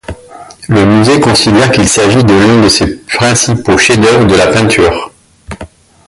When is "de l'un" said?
2.23-2.63